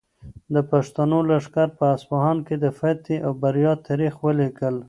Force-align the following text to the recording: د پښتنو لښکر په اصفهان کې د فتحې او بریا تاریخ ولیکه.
د 0.53 0.55
پښتنو 0.71 1.17
لښکر 1.29 1.67
په 1.77 1.85
اصفهان 1.95 2.37
کې 2.47 2.55
د 2.63 2.65
فتحې 2.79 3.17
او 3.25 3.31
بریا 3.41 3.73
تاریخ 3.87 4.13
ولیکه. 4.25 4.69